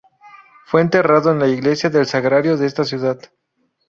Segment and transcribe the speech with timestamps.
[0.65, 3.19] Fue enterrado en la iglesia del Sagrario de esta ciudad.